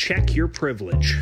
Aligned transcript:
Check 0.00 0.34
your 0.34 0.48
privilege. 0.48 1.18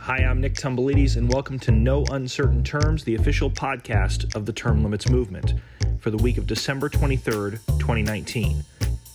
Hi, 0.00 0.24
I'm 0.24 0.40
Nick 0.40 0.54
Tomboulides, 0.54 1.18
and 1.18 1.30
welcome 1.30 1.58
to 1.58 1.70
No 1.70 2.04
Uncertain 2.10 2.64
Terms, 2.64 3.04
the 3.04 3.16
official 3.16 3.50
podcast 3.50 4.34
of 4.34 4.46
the 4.46 4.52
Term 4.54 4.82
Limits 4.82 5.10
Movement 5.10 5.52
for 6.00 6.10
the 6.10 6.16
week 6.16 6.38
of 6.38 6.46
December 6.46 6.88
23rd, 6.88 7.58
2019. 7.78 8.64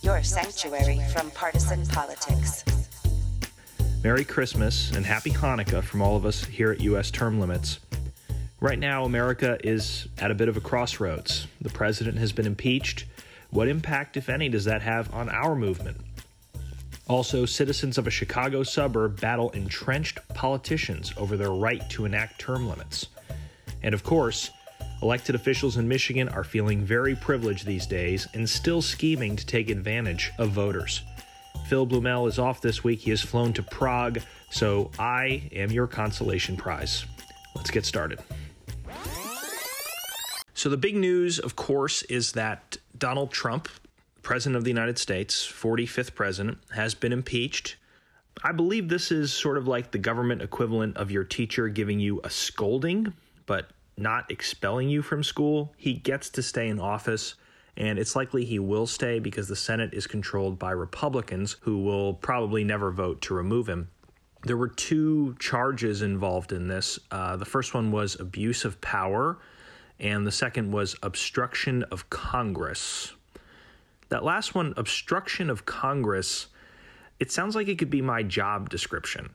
Your 0.02 0.22
sanctuary 0.22 1.00
from 1.12 1.32
partisan 1.32 1.84
politics. 1.86 2.64
Merry 4.04 4.24
Christmas 4.24 4.92
and 4.92 5.04
Happy 5.04 5.30
Hanukkah 5.30 5.82
from 5.82 6.00
all 6.00 6.14
of 6.14 6.24
us 6.24 6.44
here 6.44 6.70
at 6.70 6.80
U.S. 6.82 7.10
Term 7.10 7.40
Limits. 7.40 7.80
Right 8.60 8.78
now, 8.78 9.04
America 9.04 9.58
is 9.64 10.06
at 10.18 10.30
a 10.30 10.34
bit 10.36 10.48
of 10.48 10.56
a 10.56 10.60
crossroads. 10.60 11.48
The 11.60 11.70
president 11.70 12.18
has 12.18 12.30
been 12.30 12.46
impeached. 12.46 13.06
What 13.50 13.66
impact, 13.66 14.16
if 14.16 14.28
any, 14.28 14.48
does 14.48 14.66
that 14.66 14.82
have 14.82 15.12
on 15.12 15.28
our 15.28 15.56
movement? 15.56 15.96
Also, 17.12 17.44
citizens 17.44 17.98
of 17.98 18.06
a 18.06 18.10
Chicago 18.10 18.62
suburb 18.62 19.20
battle 19.20 19.50
entrenched 19.50 20.18
politicians 20.28 21.12
over 21.18 21.36
their 21.36 21.52
right 21.52 21.86
to 21.90 22.06
enact 22.06 22.40
term 22.40 22.66
limits. 22.66 23.08
And 23.82 23.92
of 23.94 24.02
course, 24.02 24.50
elected 25.02 25.34
officials 25.34 25.76
in 25.76 25.86
Michigan 25.86 26.30
are 26.30 26.42
feeling 26.42 26.82
very 26.82 27.14
privileged 27.14 27.66
these 27.66 27.86
days 27.86 28.26
and 28.32 28.48
still 28.48 28.80
scheming 28.80 29.36
to 29.36 29.44
take 29.44 29.68
advantage 29.68 30.32
of 30.38 30.52
voters. 30.52 31.02
Phil 31.66 31.86
Blumel 31.86 32.26
is 32.28 32.38
off 32.38 32.62
this 32.62 32.82
week. 32.82 33.00
He 33.00 33.10
has 33.10 33.20
flown 33.20 33.52
to 33.52 33.62
Prague, 33.62 34.20
so 34.50 34.90
I 34.98 35.50
am 35.52 35.70
your 35.70 35.86
consolation 35.86 36.56
prize. 36.56 37.04
Let's 37.54 37.70
get 37.70 37.84
started. 37.84 38.20
So, 40.54 40.70
the 40.70 40.78
big 40.78 40.96
news, 40.96 41.38
of 41.38 41.56
course, 41.56 42.04
is 42.04 42.32
that 42.32 42.78
Donald 42.96 43.32
Trump, 43.32 43.68
President 44.22 44.56
of 44.56 44.64
the 44.64 44.70
United 44.70 44.98
States, 44.98 45.46
45th 45.46 46.14
President, 46.14 46.58
has 46.74 46.94
been 46.94 47.12
impeached. 47.12 47.76
I 48.44 48.52
believe 48.52 48.88
this 48.88 49.10
is 49.10 49.32
sort 49.32 49.58
of 49.58 49.66
like 49.66 49.90
the 49.90 49.98
government 49.98 50.42
equivalent 50.42 50.96
of 50.96 51.10
your 51.10 51.24
teacher 51.24 51.68
giving 51.68 51.98
you 51.98 52.20
a 52.22 52.30
scolding, 52.30 53.12
but 53.46 53.70
not 53.96 54.30
expelling 54.30 54.88
you 54.88 55.02
from 55.02 55.22
school. 55.22 55.74
He 55.76 55.94
gets 55.94 56.30
to 56.30 56.42
stay 56.42 56.68
in 56.68 56.78
office, 56.78 57.34
and 57.76 57.98
it's 57.98 58.14
likely 58.14 58.44
he 58.44 58.58
will 58.58 58.86
stay 58.86 59.18
because 59.18 59.48
the 59.48 59.56
Senate 59.56 59.92
is 59.92 60.06
controlled 60.06 60.58
by 60.58 60.70
Republicans 60.70 61.56
who 61.60 61.82
will 61.82 62.14
probably 62.14 62.64
never 62.64 62.90
vote 62.90 63.20
to 63.22 63.34
remove 63.34 63.68
him. 63.68 63.88
There 64.44 64.56
were 64.56 64.68
two 64.68 65.36
charges 65.38 66.02
involved 66.02 66.52
in 66.52 66.68
this. 66.68 66.98
Uh, 67.10 67.36
the 67.36 67.44
first 67.44 67.74
one 67.74 67.90
was 67.90 68.18
abuse 68.18 68.64
of 68.64 68.80
power, 68.80 69.38
and 70.00 70.26
the 70.26 70.32
second 70.32 70.72
was 70.72 70.96
obstruction 71.02 71.82
of 71.84 72.08
Congress. 72.08 73.12
That 74.12 74.24
last 74.24 74.54
one, 74.54 74.74
obstruction 74.76 75.48
of 75.48 75.64
Congress, 75.64 76.48
it 77.18 77.32
sounds 77.32 77.56
like 77.56 77.68
it 77.68 77.78
could 77.78 77.88
be 77.88 78.02
my 78.02 78.22
job 78.22 78.68
description. 78.68 79.30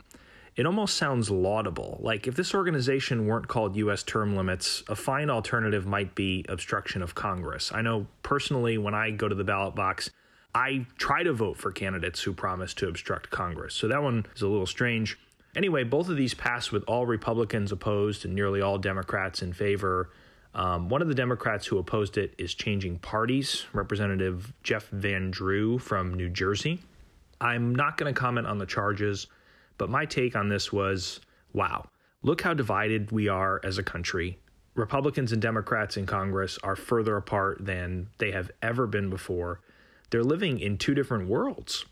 It 0.55 0.67
almost 0.67 0.97
sounds 0.97 1.31
laudable. 1.31 1.97
Like 1.99 2.27
if 2.27 2.35
this 2.35 2.53
organization 2.53 3.25
weren't 3.25 3.47
called 3.47 3.75
US 3.75 4.03
term 4.03 4.35
limits, 4.35 4.83
a 4.87 4.95
fine 4.95 5.31
alternative 5.31 5.87
might 5.87 6.13
be 6.13 6.45
obstruction 6.47 7.01
of 7.01 7.15
Congress. 7.15 7.71
I 7.73 7.81
know 7.81 8.05
personally 8.21 8.77
when 8.77 8.93
I 8.93 9.09
go 9.09 9.27
to 9.27 9.33
the 9.33 9.43
ballot 9.43 9.73
box, 9.73 10.11
I 10.53 10.85
try 10.99 11.23
to 11.23 11.33
vote 11.33 11.57
for 11.57 11.71
candidates 11.71 12.21
who 12.21 12.31
promise 12.31 12.75
to 12.75 12.87
obstruct 12.87 13.31
Congress. 13.31 13.73
So 13.73 13.87
that 13.87 14.03
one 14.03 14.27
is 14.35 14.43
a 14.43 14.47
little 14.47 14.67
strange. 14.67 15.17
Anyway, 15.55 15.85
both 15.85 16.07
of 16.07 16.17
these 16.17 16.35
passed 16.35 16.71
with 16.71 16.83
all 16.83 17.07
Republicans 17.07 17.71
opposed 17.71 18.25
and 18.25 18.35
nearly 18.35 18.61
all 18.61 18.77
Democrats 18.77 19.41
in 19.41 19.53
favor. 19.53 20.11
Um, 20.53 20.89
one 20.89 21.01
of 21.01 21.07
the 21.07 21.15
Democrats 21.15 21.67
who 21.67 21.77
opposed 21.77 22.17
it 22.17 22.33
is 22.37 22.53
changing 22.53 22.99
parties, 22.99 23.65
Representative 23.73 24.53
Jeff 24.63 24.87
Van 24.89 25.29
Drew 25.29 25.77
from 25.77 26.13
New 26.13 26.29
Jersey. 26.29 26.79
I'm 27.39 27.75
not 27.75 27.97
going 27.97 28.13
to 28.13 28.19
comment 28.19 28.47
on 28.47 28.57
the 28.57 28.65
charges, 28.65 29.27
but 29.77 29.89
my 29.89 30.05
take 30.05 30.35
on 30.35 30.49
this 30.49 30.73
was 30.73 31.19
wow, 31.53 31.85
look 32.23 32.41
how 32.41 32.53
divided 32.53 33.11
we 33.11 33.27
are 33.27 33.59
as 33.63 33.77
a 33.77 33.83
country. 33.83 34.37
Republicans 34.75 35.31
and 35.31 35.41
Democrats 35.41 35.97
in 35.97 36.05
Congress 36.05 36.59
are 36.63 36.75
further 36.75 37.17
apart 37.17 37.57
than 37.65 38.07
they 38.19 38.31
have 38.31 38.51
ever 38.61 38.85
been 38.85 39.09
before. 39.09 39.59
They're 40.11 40.23
living 40.23 40.59
in 40.59 40.77
two 40.77 40.93
different 40.93 41.27
worlds. 41.27 41.85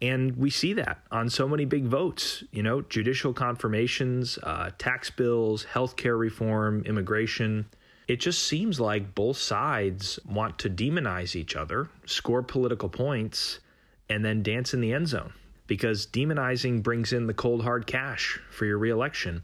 And 0.00 0.36
we 0.36 0.50
see 0.50 0.72
that 0.72 1.00
on 1.12 1.30
so 1.30 1.46
many 1.46 1.64
big 1.64 1.84
votes, 1.84 2.42
you 2.50 2.64
know, 2.64 2.82
judicial 2.82 3.32
confirmations, 3.32 4.36
uh, 4.42 4.70
tax 4.76 5.10
bills, 5.10 5.64
healthcare 5.72 6.18
reform, 6.18 6.82
immigration. 6.84 7.66
It 8.12 8.20
just 8.20 8.42
seems 8.42 8.78
like 8.78 9.14
both 9.14 9.38
sides 9.38 10.20
want 10.28 10.58
to 10.58 10.68
demonize 10.68 11.34
each 11.34 11.56
other, 11.56 11.88
score 12.04 12.42
political 12.42 12.90
points, 12.90 13.60
and 14.06 14.22
then 14.22 14.42
dance 14.42 14.74
in 14.74 14.82
the 14.82 14.92
end 14.92 15.08
zone 15.08 15.32
because 15.66 16.06
demonizing 16.08 16.82
brings 16.82 17.14
in 17.14 17.26
the 17.26 17.32
cold 17.32 17.62
hard 17.62 17.86
cash 17.86 18.38
for 18.50 18.66
your 18.66 18.76
reelection. 18.76 19.42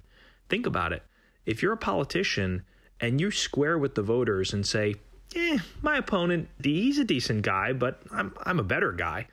Think 0.51 0.67
about 0.67 0.93
it. 0.93 1.03
If 1.47 1.63
you're 1.63 1.73
a 1.73 1.79
politician 1.79 2.63
and 3.01 3.19
you 3.19 3.31
square 3.31 3.79
with 3.79 3.95
the 3.95 4.03
voters 4.03 4.53
and 4.53 4.67
say, 4.67 4.97
eh, 5.35 5.61
my 5.81 5.97
opponent, 5.97 6.51
he's 6.63 6.99
a 6.99 7.05
decent 7.05 7.41
guy, 7.41 7.73
but 7.73 8.03
I'm, 8.13 8.35
I'm 8.43 8.61
a 8.61 8.63
better 8.65 8.93
guy, 8.93 9.29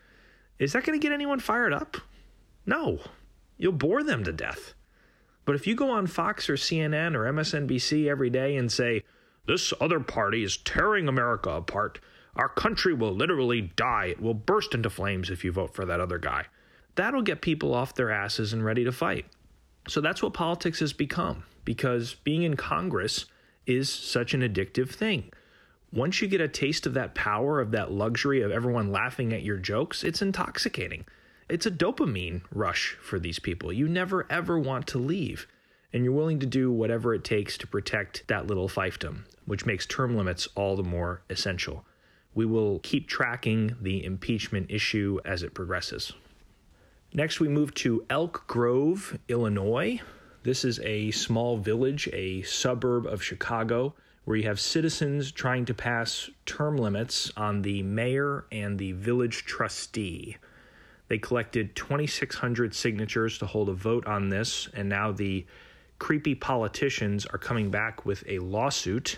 is 0.60 0.72
that 0.72 0.86
going 0.86 0.98
to 0.98 1.06
get 1.06 1.12
anyone 1.14 1.42
fired 1.42 1.74
up? 1.74 1.98
No. 2.66 3.00
You'll 3.58 3.74
bore 3.74 4.02
them 4.02 4.24
to 4.24 4.32
death. 4.32 4.76
But 5.44 5.56
if 5.56 5.68
you 5.68 5.76
go 5.76 5.92
on 5.92 6.08
Fox 6.08 6.50
or 6.50 6.56
CNN 6.56 7.16
or 7.16 7.26
MSNBC 7.26 8.08
every 8.08 8.30
day 8.30 8.56
and 8.56 8.72
say, 8.72 9.04
this 9.48 9.74
other 9.80 10.00
party 10.00 10.44
is 10.44 10.58
tearing 10.58 11.08
America 11.08 11.52
apart, 11.52 12.00
our 12.36 12.50
country 12.50 12.94
will 12.94 13.14
literally 13.14 13.62
die. 13.76 14.08
It 14.08 14.22
will 14.22 14.34
burst 14.34 14.74
into 14.74 14.90
flames 14.90 15.30
if 15.30 15.44
you 15.44 15.52
vote 15.52 15.74
for 15.74 15.86
that 15.86 16.00
other 16.00 16.18
guy. 16.18 16.46
That'll 16.96 17.22
get 17.22 17.42
people 17.42 17.74
off 17.74 17.96
their 17.96 18.12
asses 18.12 18.54
and 18.54 18.64
ready 18.64 18.84
to 18.84 18.92
fight. 18.92 19.26
So 19.88 20.02
that's 20.02 20.24
what 20.24 20.34
politics 20.34 20.80
has 20.80 20.94
become 20.94 21.44
because 21.64 22.16
being 22.16 22.44
in 22.44 22.56
Congress 22.56 23.26
is 23.66 23.90
such 23.90 24.34
an 24.34 24.42
addictive 24.42 24.90
thing. 24.90 25.32
Once 25.92 26.22
you 26.22 26.28
get 26.28 26.42
a 26.42 26.48
taste 26.48 26.86
of 26.86 26.94
that 26.94 27.16
power, 27.16 27.62
of 27.62 27.72
that 27.72 27.92
luxury 27.92 28.42
of 28.42 28.52
everyone 28.52 28.92
laughing 28.92 29.32
at 29.32 29.44
your 29.44 29.58
jokes, 29.58 30.04
it's 30.04 30.22
intoxicating. 30.22 31.06
It's 31.48 31.66
a 31.66 31.72
dopamine 31.72 32.42
rush 32.52 32.98
for 33.02 33.20
these 33.20 33.40
people. 33.40 33.72
You 33.72 33.88
never 33.88 34.26
ever 34.30 34.60
want 34.60 34.88
to 34.88 34.98
leave. 34.98 35.48
And 35.96 36.04
you're 36.04 36.12
willing 36.12 36.42
to 36.42 36.46
do 36.46 36.74
whatever 36.74 37.14
it 37.14 37.24
takes 37.24 37.58
to 37.58 37.68
protect 37.68 38.28
that 38.28 38.48
little 38.48 38.68
fiefdom, 38.68 39.20
which 39.46 39.66
makes 39.66 39.86
term 39.86 40.18
limits 40.18 40.46
all 40.54 40.76
the 40.76 40.84
more 40.84 41.22
essential. 41.30 41.86
We 42.34 42.46
will 42.46 42.80
keep 42.80 43.08
tracking 43.08 43.78
the 43.80 44.04
impeachment 44.04 44.70
issue 44.70 45.22
as 45.24 45.42
it 45.42 45.54
progresses. 45.54 46.12
Next, 47.14 47.40
we 47.40 47.48
move 47.48 47.74
to 47.76 48.06
Elk 48.10 48.44
Grove, 48.46 49.18
Illinois. 49.30 50.02
This 50.44 50.66
is 50.66 50.82
a 50.82 51.12
small 51.12 51.56
village, 51.56 52.10
a 52.12 52.42
suburb 52.42 53.06
of 53.06 53.24
Chicago, 53.24 53.96
where 54.26 54.36
you 54.36 54.44
have 54.44 54.60
citizens 54.60 55.32
trying 55.32 55.64
to 55.64 55.74
pass 55.74 56.30
term 56.46 56.76
limits 56.76 57.32
on 57.38 57.62
the 57.62 57.84
mayor 57.84 58.48
and 58.52 58.78
the 58.78 58.92
village 58.92 59.46
trustee. 59.46 60.36
They 61.08 61.20
collected 61.20 61.74
2,600 61.78 62.76
signatures 62.76 63.38
to 63.38 63.46
hold 63.46 63.70
a 63.70 63.74
vote 63.74 64.06
on 64.06 64.28
this, 64.28 64.68
and 64.74 64.90
now 64.90 65.14
the 65.14 65.46
creepy 66.06 66.36
politicians 66.36 67.26
are 67.26 67.40
coming 67.40 67.72
back 67.72 68.06
with 68.06 68.24
a 68.28 68.38
lawsuit. 68.38 69.18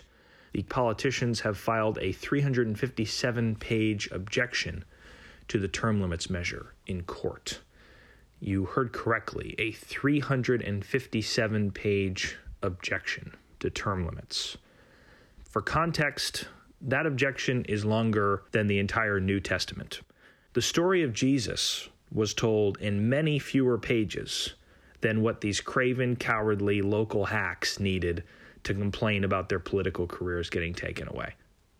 The 0.54 0.64
politicians 0.64 1.42
have 1.42 1.58
filed 1.58 1.98
a 2.00 2.14
357 2.14 3.56
page 3.58 4.10
objection 4.10 4.86
to 5.50 5.60
the 5.60 5.68
term 5.68 6.00
limits 6.00 6.30
measure 6.30 6.76
in 6.86 7.04
court. 7.04 7.60
You 8.40 8.64
heard 8.64 8.94
correctly, 8.94 9.54
a 9.60 9.74
357 9.74 11.72
page 11.72 12.38
objection 12.64 13.36
to 13.60 13.70
term 13.70 14.06
limits. 14.06 14.56
For 15.44 15.62
context, 15.62 16.48
that 16.80 17.06
objection 17.06 17.66
is 17.66 17.84
longer 17.84 18.44
than 18.54 18.68
the 18.68 18.80
entire 18.80 19.20
New 19.20 19.42
Testament. 19.42 20.00
The 20.54 20.62
story 20.62 21.04
of 21.04 21.12
Jesus 21.12 21.90
was 22.14 22.34
told 22.34 22.78
in 22.78 23.10
many 23.10 23.40
fewer 23.40 23.78
pages 23.78 24.54
than 25.02 25.22
what 25.22 25.42
these 25.42 25.62
craven, 25.62 26.16
cowardly 26.16 26.82
local 26.82 27.26
hacks 27.26 27.80
needed 27.80 28.24
to 28.64 28.74
complain 28.74 29.24
about 29.24 29.50
their 29.50 29.60
political 29.60 30.08
careers 30.08 30.50
getting 30.50 30.74
taken 30.74 31.08
away. 31.08 31.34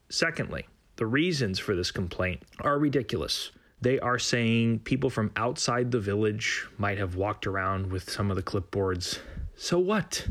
Secondly, 0.10 0.66
the 0.96 1.06
reasons 1.06 1.60
for 1.60 1.76
this 1.76 1.92
complaint 1.92 2.42
are 2.62 2.80
ridiculous. 2.80 3.52
They 3.82 4.00
are 4.00 4.18
saying 4.18 4.80
people 4.80 5.10
from 5.10 5.32
outside 5.36 5.92
the 5.92 6.00
village 6.00 6.66
might 6.78 6.98
have 6.98 7.16
walked 7.16 7.46
around 7.46 7.92
with 7.92 8.10
some 8.10 8.32
of 8.32 8.36
the 8.36 8.44
clipboards. 8.44 9.20
So 9.56 9.78
what? 9.78 10.28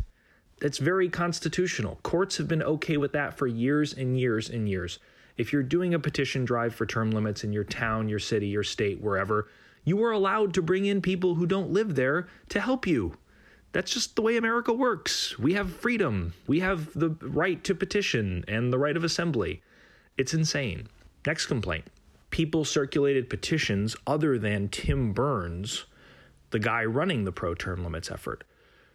That's 0.60 0.78
very 0.78 1.08
constitutional. 1.08 2.00
Courts 2.02 2.38
have 2.38 2.48
been 2.48 2.62
okay 2.62 2.96
with 2.96 3.12
that 3.12 3.36
for 3.36 3.46
years 3.46 3.92
and 3.92 4.18
years 4.18 4.48
and 4.48 4.68
years. 4.68 4.98
If 5.36 5.52
you're 5.52 5.62
doing 5.62 5.94
a 5.94 5.98
petition 5.98 6.44
drive 6.44 6.74
for 6.74 6.86
term 6.86 7.10
limits 7.10 7.44
in 7.44 7.52
your 7.52 7.64
town, 7.64 8.08
your 8.08 8.18
city, 8.18 8.46
your 8.46 8.64
state, 8.64 9.00
wherever, 9.00 9.48
you 9.86 10.04
are 10.04 10.10
allowed 10.10 10.52
to 10.52 10.60
bring 10.60 10.84
in 10.84 11.00
people 11.00 11.36
who 11.36 11.46
don't 11.46 11.70
live 11.70 11.94
there 11.94 12.26
to 12.50 12.60
help 12.60 12.86
you. 12.86 13.14
That's 13.72 13.92
just 13.92 14.16
the 14.16 14.22
way 14.22 14.36
America 14.36 14.72
works. 14.72 15.38
We 15.38 15.54
have 15.54 15.72
freedom. 15.72 16.34
We 16.46 16.60
have 16.60 16.92
the 16.92 17.10
right 17.22 17.62
to 17.64 17.74
petition 17.74 18.44
and 18.48 18.72
the 18.72 18.78
right 18.78 18.96
of 18.96 19.04
assembly. 19.04 19.62
It's 20.18 20.34
insane. 20.34 20.88
Next 21.24 21.46
complaint 21.46 21.84
people 22.30 22.64
circulated 22.64 23.30
petitions 23.30 23.96
other 24.06 24.38
than 24.38 24.68
Tim 24.68 25.12
Burns, 25.12 25.84
the 26.50 26.58
guy 26.58 26.84
running 26.84 27.24
the 27.24 27.32
pro 27.32 27.54
term 27.54 27.84
limits 27.84 28.10
effort. 28.10 28.44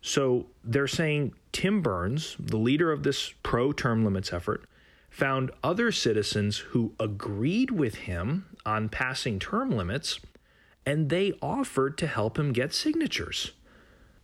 So 0.02 0.48
they're 0.64 0.88
saying 0.88 1.34
Tim 1.52 1.82
Burns, 1.82 2.36
the 2.38 2.58
leader 2.58 2.92
of 2.92 3.04
this 3.04 3.34
pro 3.44 3.72
term 3.72 4.04
limits 4.04 4.34
effort, 4.34 4.66
found 5.10 5.52
other 5.64 5.92
citizens 5.92 6.58
who 6.58 6.94
agreed 7.00 7.72
with 7.72 7.96
him 7.96 8.46
on 8.66 8.90
passing 8.90 9.40
term 9.40 9.72
limits 9.72 10.20
and 10.86 11.10
they 11.10 11.34
offered 11.42 11.98
to 12.00 12.08
help 12.08 12.38
him 12.38 12.54
get 12.54 12.74
signatures. 12.74 13.52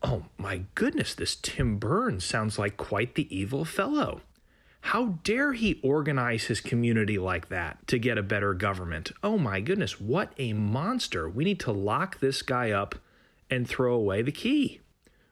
Oh 0.04 0.26
my 0.38 0.64
goodness, 0.76 1.16
this 1.16 1.36
Tim 1.36 1.78
Burns 1.78 2.24
sounds 2.24 2.60
like 2.60 2.78
quite 2.78 3.16
the 3.16 3.36
evil 3.36 3.66
fellow. 3.66 4.22
How 4.82 5.20
dare 5.24 5.54
he 5.54 5.82
organize 5.84 6.46
his 6.46 6.62
community 6.62 7.18
like 7.18 7.50
that 7.50 7.86
to 7.88 8.00
get 8.00 8.18
a 8.18 8.24
better 8.24 8.54
government? 8.54 9.12
Oh 9.24 9.38
my 9.38 9.60
goodness, 9.60 10.00
what 10.00 10.34
a 10.38 10.54
monster. 10.54 11.28
We 11.28 11.44
need 11.44 11.60
to 11.62 11.72
lock 11.72 12.20
this 12.20 12.42
guy 12.42 12.72
up 12.72 12.96
and 13.50 13.68
throw 13.68 13.94
away 13.94 14.22
the 14.22 14.32
key. 14.32 14.80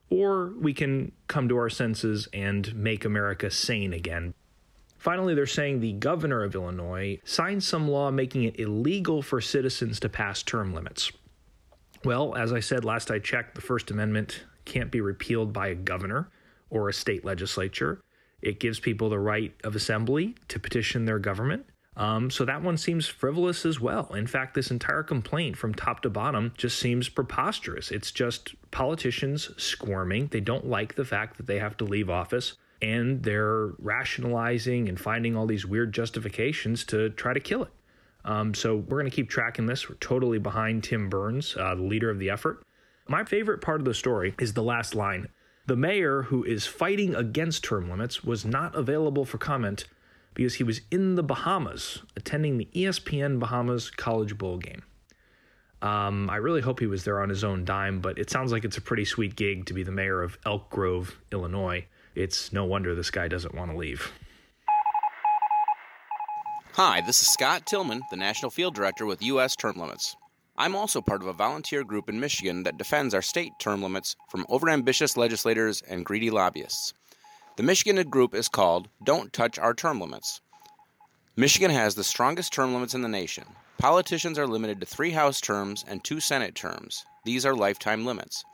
Or 0.09 0.53
we 0.59 0.73
can 0.73 1.11
come 1.27 1.47
to 1.49 1.57
our 1.57 1.69
senses 1.69 2.27
and 2.33 2.75
make 2.75 3.05
America 3.05 3.49
sane 3.49 3.93
again. 3.93 4.33
Finally, 5.05 5.35
they're 5.35 5.45
saying 5.45 5.79
the 5.79 5.93
governor 5.93 6.43
of 6.43 6.55
Illinois 6.55 7.19
signed 7.23 7.63
some 7.63 7.87
law 7.87 8.09
making 8.09 8.41
it 8.41 8.59
illegal 8.59 9.21
for 9.21 9.39
citizens 9.39 9.99
to 9.99 10.09
pass 10.09 10.41
term 10.41 10.73
limits. 10.73 11.11
Well, 12.03 12.33
as 12.33 12.51
I 12.51 12.59
said 12.59 12.83
last 12.83 13.11
I 13.11 13.19
checked, 13.19 13.53
the 13.53 13.61
First 13.61 13.91
Amendment 13.91 14.45
can't 14.65 14.89
be 14.89 15.01
repealed 15.01 15.53
by 15.53 15.67
a 15.67 15.75
governor 15.75 16.31
or 16.71 16.89
a 16.89 16.93
state 16.93 17.23
legislature. 17.23 18.01
It 18.41 18.59
gives 18.59 18.79
people 18.79 19.11
the 19.11 19.19
right 19.19 19.53
of 19.63 19.75
assembly 19.75 20.37
to 20.47 20.59
petition 20.59 21.05
their 21.05 21.19
government. 21.19 21.67
Um, 21.95 22.31
so 22.31 22.43
that 22.43 22.63
one 22.63 22.75
seems 22.75 23.07
frivolous 23.07 23.63
as 23.63 23.79
well. 23.79 24.11
In 24.15 24.25
fact, 24.25 24.55
this 24.55 24.71
entire 24.71 25.03
complaint 25.03 25.55
from 25.55 25.75
top 25.75 26.01
to 26.01 26.09
bottom 26.09 26.51
just 26.57 26.79
seems 26.79 27.09
preposterous. 27.09 27.91
It's 27.91 28.09
just 28.09 28.55
politicians 28.71 29.51
squirming. 29.57 30.29
They 30.29 30.41
don't 30.41 30.65
like 30.65 30.95
the 30.95 31.05
fact 31.05 31.37
that 31.37 31.45
they 31.45 31.59
have 31.59 31.77
to 31.77 31.85
leave 31.85 32.09
office 32.09 32.55
and 32.85 33.23
they're 33.23 33.71
rationalizing 33.79 34.87
and 34.87 34.99
finding 34.99 35.35
all 35.35 35.47
these 35.47 35.65
weird 35.65 35.91
justifications 35.91 36.83
to 36.85 37.09
try 37.09 37.33
to 37.33 37.39
kill 37.39 37.63
it. 37.63 37.71
Um, 38.23 38.53
so 38.53 38.75
we're 38.75 38.99
going 38.99 39.09
to 39.09 39.15
keep 39.15 39.27
tracking 39.29 39.65
this. 39.65 39.89
We're 39.89 39.95
totally 39.95 40.37
behind 40.37 40.83
Tim 40.83 41.09
Burns, 41.09 41.55
uh, 41.59 41.73
the 41.73 41.81
leader 41.81 42.11
of 42.11 42.19
the 42.19 42.29
effort. 42.29 42.63
My 43.07 43.23
favorite 43.23 43.61
part 43.61 43.81
of 43.81 43.85
the 43.85 43.93
story 43.95 44.35
is 44.39 44.53
the 44.53 44.63
last 44.63 44.93
line. 44.93 45.29
The 45.65 45.75
mayor 45.75 46.23
who 46.23 46.43
is 46.43 46.67
fighting 46.67 47.15
against 47.15 47.63
term 47.63 47.89
limits 47.89 48.23
was 48.23 48.45
not 48.45 48.75
available 48.75 49.25
for 49.25 49.39
comment 49.39 49.85
because 50.35 50.55
he 50.55 50.63
was 50.63 50.81
in 50.91 51.15
the 51.15 51.23
Bahamas 51.23 52.03
attending 52.15 52.57
the 52.57 52.69
ESPN 52.75 53.39
Bahamas 53.39 53.89
College 53.89 54.37
Bowl 54.37 54.57
game. 54.57 54.83
Um, 55.81 56.29
I 56.29 56.35
really 56.35 56.61
hope 56.61 56.79
he 56.79 56.87
was 56.87 57.03
there 57.03 57.19
on 57.19 57.29
his 57.29 57.43
own 57.43 57.65
dime, 57.65 57.99
but 57.99 58.19
it 58.19 58.29
sounds 58.29 58.51
like 58.51 58.63
it's 58.63 58.77
a 58.77 58.81
pretty 58.81 59.05
sweet 59.05 59.35
gig 59.35 59.65
to 59.67 59.73
be 59.73 59.81
the 59.81 59.91
mayor 59.91 60.21
of 60.21 60.37
Elk 60.45 60.69
Grove, 60.69 61.19
Illinois. 61.31 61.85
It's 62.15 62.53
no 62.53 62.63
wonder 62.63 62.95
this 62.95 63.11
guy 63.11 63.27
doesn't 63.27 63.53
want 63.53 63.71
to 63.71 63.77
leave. 63.77 64.13
Hi, 66.73 67.01
this 67.01 67.21
is 67.21 67.27
Scott 67.27 67.65
Tillman, 67.65 68.01
the 68.09 68.15
National 68.15 68.49
Field 68.49 68.73
Director 68.73 69.05
with 69.05 69.21
U.S. 69.21 69.55
Term 69.55 69.77
Limits. 69.77 70.15
I'm 70.57 70.75
also 70.75 71.01
part 71.01 71.21
of 71.21 71.27
a 71.27 71.33
volunteer 71.33 71.83
group 71.83 72.07
in 72.07 72.21
Michigan 72.21 72.63
that 72.63 72.77
defends 72.77 73.13
our 73.13 73.21
state 73.21 73.51
term 73.59 73.83
limits 73.83 74.15
from 74.29 74.45
overambitious 74.45 75.17
legislators 75.17 75.81
and 75.81 76.05
greedy 76.05 76.29
lobbyists. 76.29 76.93
The 77.57 77.63
Michigan 77.63 78.01
group 78.09 78.33
is 78.33 78.47
called 78.47 78.87
Don't 79.03 79.33
Touch 79.33 79.59
Our 79.59 79.73
Term 79.73 79.99
Limits. 79.99 80.39
Michigan 81.35 81.71
has 81.71 81.95
the 81.95 82.03
strongest 82.05 82.53
term 82.53 82.73
limits 82.73 82.93
in 82.93 83.01
the 83.01 83.09
nation. 83.09 83.43
Politicians 83.77 84.39
are 84.39 84.47
limited 84.47 84.79
to 84.79 84.85
three 84.85 85.11
House 85.11 85.41
terms 85.41 85.83
and 85.85 86.01
two 86.01 86.21
Senate 86.21 86.55
terms. 86.55 87.03
These 87.25 87.45
are 87.45 87.53
lifetime 87.53 88.05
limits. 88.05 88.45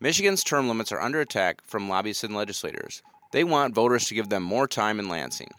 Michigan's 0.00 0.44
term 0.44 0.68
limits 0.68 0.92
are 0.92 1.00
under 1.00 1.20
attack 1.20 1.60
from 1.64 1.88
lobbyists 1.88 2.22
and 2.22 2.32
legislators. 2.32 3.02
They 3.32 3.42
want 3.42 3.74
voters 3.74 4.04
to 4.04 4.14
give 4.14 4.28
them 4.28 4.44
more 4.44 4.68
time 4.68 5.00
in 5.00 5.08
Lansing. 5.08 5.50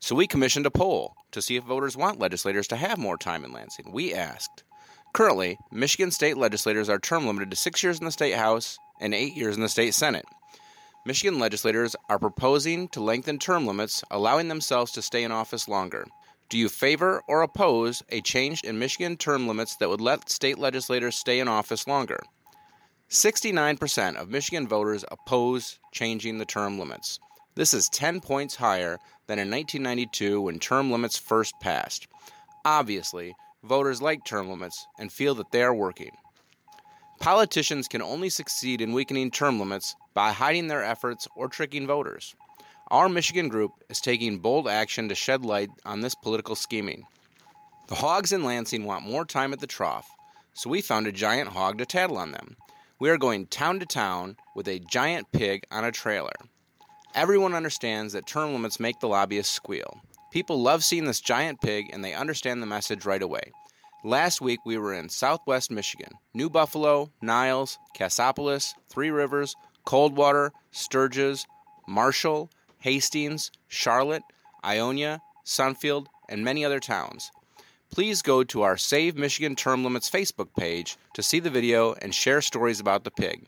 So 0.00 0.16
we 0.16 0.26
commissioned 0.26 0.66
a 0.66 0.72
poll 0.72 1.14
to 1.30 1.40
see 1.40 1.54
if 1.54 1.62
voters 1.62 1.96
want 1.96 2.18
legislators 2.18 2.66
to 2.68 2.76
have 2.76 2.98
more 2.98 3.16
time 3.16 3.44
in 3.44 3.52
Lansing. 3.52 3.92
We 3.92 4.12
asked. 4.12 4.64
Currently, 5.14 5.56
Michigan 5.70 6.10
state 6.10 6.36
legislators 6.36 6.88
are 6.88 6.98
term 6.98 7.28
limited 7.28 7.50
to 7.50 7.56
six 7.56 7.80
years 7.82 8.00
in 8.00 8.04
the 8.04 8.10
state 8.10 8.34
House 8.34 8.76
and 9.00 9.14
eight 9.14 9.36
years 9.36 9.54
in 9.54 9.62
the 9.62 9.68
state 9.68 9.94
Senate. 9.94 10.26
Michigan 11.06 11.38
legislators 11.38 11.94
are 12.08 12.18
proposing 12.18 12.88
to 12.88 13.00
lengthen 13.00 13.38
term 13.38 13.68
limits, 13.68 14.02
allowing 14.10 14.48
themselves 14.48 14.90
to 14.92 15.00
stay 15.00 15.22
in 15.22 15.30
office 15.30 15.68
longer. 15.68 16.04
Do 16.48 16.58
you 16.58 16.68
favor 16.68 17.22
or 17.28 17.42
oppose 17.42 18.02
a 18.08 18.20
change 18.20 18.62
in 18.62 18.80
Michigan 18.80 19.16
term 19.16 19.46
limits 19.46 19.76
that 19.76 19.88
would 19.88 20.00
let 20.00 20.28
state 20.28 20.58
legislators 20.58 21.14
stay 21.14 21.38
in 21.38 21.46
office 21.46 21.86
longer? 21.86 22.18
69% 23.10 24.16
of 24.16 24.28
Michigan 24.28 24.66
voters 24.66 25.04
oppose 25.10 25.78
changing 25.92 26.38
the 26.38 26.44
term 26.44 26.78
limits. 26.78 27.20
This 27.54 27.72
is 27.72 27.88
10 27.88 28.20
points 28.20 28.56
higher 28.56 28.98
than 29.28 29.38
in 29.38 29.50
1992 29.50 30.40
when 30.40 30.58
term 30.58 30.90
limits 30.90 31.16
first 31.16 31.54
passed. 31.60 32.08
Obviously, 32.64 33.32
voters 33.62 34.02
like 34.02 34.24
term 34.24 34.48
limits 34.48 34.86
and 34.98 35.12
feel 35.12 35.36
that 35.36 35.52
they 35.52 35.62
are 35.62 35.74
working. 35.74 36.10
Politicians 37.20 37.86
can 37.86 38.02
only 38.02 38.28
succeed 38.28 38.80
in 38.80 38.92
weakening 38.92 39.30
term 39.30 39.60
limits 39.60 39.94
by 40.12 40.32
hiding 40.32 40.66
their 40.66 40.84
efforts 40.84 41.28
or 41.36 41.48
tricking 41.48 41.86
voters. 41.86 42.34
Our 42.88 43.08
Michigan 43.08 43.48
group 43.48 43.70
is 43.88 44.00
taking 44.00 44.38
bold 44.38 44.68
action 44.68 45.08
to 45.08 45.14
shed 45.14 45.44
light 45.44 45.70
on 45.84 46.00
this 46.00 46.14
political 46.14 46.56
scheming. 46.56 47.06
The 47.88 47.94
hogs 47.94 48.32
in 48.32 48.42
Lansing 48.42 48.84
want 48.84 49.06
more 49.06 49.24
time 49.24 49.52
at 49.52 49.60
the 49.60 49.66
trough, 49.66 50.08
so 50.54 50.70
we 50.70 50.80
found 50.80 51.06
a 51.06 51.12
giant 51.12 51.50
hog 51.50 51.78
to 51.78 51.86
tattle 51.86 52.18
on 52.18 52.32
them. 52.32 52.56
We 52.98 53.10
are 53.10 53.18
going 53.18 53.48
town 53.48 53.78
to 53.80 53.86
town 53.86 54.38
with 54.54 54.66
a 54.68 54.78
giant 54.78 55.30
pig 55.30 55.64
on 55.70 55.84
a 55.84 55.92
trailer. 55.92 56.32
Everyone 57.14 57.52
understands 57.52 58.14
that 58.14 58.26
term 58.26 58.54
limits 58.54 58.80
make 58.80 59.00
the 59.00 59.08
lobbyists 59.08 59.52
squeal. 59.52 60.00
People 60.30 60.62
love 60.62 60.82
seeing 60.82 61.04
this 61.04 61.20
giant 61.20 61.60
pig 61.60 61.90
and 61.92 62.02
they 62.02 62.14
understand 62.14 62.62
the 62.62 62.66
message 62.66 63.04
right 63.04 63.20
away. 63.20 63.52
Last 64.02 64.40
week 64.40 64.60
we 64.64 64.78
were 64.78 64.94
in 64.94 65.10
southwest 65.10 65.70
Michigan 65.70 66.12
New 66.32 66.48
Buffalo, 66.48 67.10
Niles, 67.20 67.78
Cassopolis, 67.94 68.74
Three 68.88 69.10
Rivers, 69.10 69.54
Coldwater, 69.84 70.52
Sturgis, 70.70 71.44
Marshall, 71.86 72.48
Hastings, 72.78 73.50
Charlotte, 73.68 74.22
Ionia, 74.64 75.20
Sunfield, 75.44 76.06
and 76.30 76.42
many 76.42 76.64
other 76.64 76.80
towns 76.80 77.30
please 77.90 78.22
go 78.22 78.44
to 78.44 78.62
our 78.62 78.76
Save 78.76 79.16
Michigan 79.16 79.56
Term 79.56 79.84
Limits 79.84 80.10
Facebook 80.10 80.48
page 80.56 80.96
to 81.14 81.22
see 81.22 81.40
the 81.40 81.50
video 81.50 81.94
and 81.94 82.14
share 82.14 82.40
stories 82.40 82.80
about 82.80 83.04
the 83.04 83.10
pig. 83.10 83.46